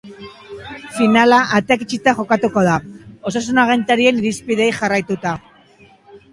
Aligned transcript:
Finala 0.95 1.41
ateak 1.57 1.83
itxita 1.85 2.15
jokatuko 2.21 2.65
da, 2.69 2.79
osasun 3.33 3.63
agintarien 3.67 4.21
irizpideei 4.25 4.75
jarraituta. 4.83 5.39